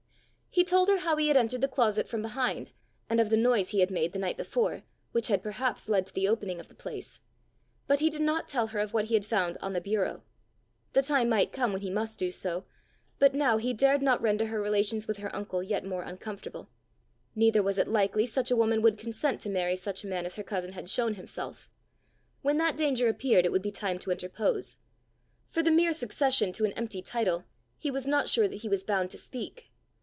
He 0.53 0.65
told 0.65 0.89
her 0.89 0.97
how 0.97 1.15
he 1.15 1.29
had 1.29 1.37
entered 1.37 1.61
the 1.61 1.69
closet 1.69 2.09
from 2.09 2.21
behind, 2.21 2.71
and 3.09 3.21
of 3.21 3.29
the 3.29 3.37
noise 3.37 3.69
he 3.69 3.79
had 3.79 3.89
made 3.89 4.11
the 4.11 4.19
night 4.19 4.35
before, 4.35 4.83
which 5.13 5.29
had 5.29 5.41
perhaps 5.41 5.87
led 5.87 6.05
to 6.05 6.13
the 6.13 6.27
opening 6.27 6.59
of 6.59 6.67
the 6.67 6.75
place; 6.75 7.21
but 7.87 8.01
he 8.01 8.09
did 8.09 8.19
not 8.21 8.49
tell 8.49 8.67
her 8.67 8.81
of 8.81 8.93
what 8.93 9.05
he 9.05 9.13
had 9.13 9.23
found 9.23 9.57
on 9.61 9.71
the 9.71 9.79
bureau. 9.79 10.23
The 10.91 11.01
time 11.01 11.29
might 11.29 11.53
come 11.53 11.71
when 11.71 11.81
he 11.81 11.89
must 11.89 12.19
do 12.19 12.31
so, 12.31 12.65
but 13.17 13.33
now 13.33 13.55
he 13.59 13.71
dared 13.71 14.01
not 14.01 14.21
render 14.21 14.47
her 14.47 14.61
relations 14.61 15.07
with 15.07 15.19
her 15.19 15.33
uncle 15.33 15.63
yet 15.63 15.85
more 15.85 16.03
uncomfortable; 16.03 16.69
neither 17.33 17.63
was 17.63 17.77
it 17.77 17.87
likely 17.87 18.25
such 18.25 18.51
a 18.51 18.57
woman 18.57 18.81
would 18.81 18.97
consent 18.97 19.39
to 19.41 19.49
marry 19.49 19.77
such 19.77 20.03
a 20.03 20.07
man 20.07 20.25
as 20.25 20.35
her 20.35 20.43
cousin 20.43 20.73
had 20.73 20.89
shown 20.89 21.13
himself; 21.13 21.69
when 22.41 22.57
that 22.57 22.75
danger 22.75 23.07
appeared, 23.07 23.45
it 23.45 23.53
would 23.53 23.61
be 23.63 23.71
time 23.71 23.97
to 23.99 24.11
interpose; 24.11 24.75
for 25.47 25.63
the 25.63 25.71
mere 25.71 25.93
succession 25.93 26.51
to 26.51 26.65
an 26.65 26.73
empty 26.73 27.01
title, 27.01 27.45
he 27.77 27.89
was 27.89 28.05
not 28.05 28.27
sure 28.27 28.49
that 28.49 28.57
he 28.57 28.69
was 28.69 28.83
bound 28.83 29.09
to 29.09 29.17
speak. 29.17 29.69